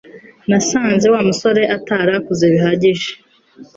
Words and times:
Nasanze 0.49 1.05
Wa 1.13 1.21
musore 1.27 1.61
atarakuze 1.75 2.43
bihagije 2.53 3.09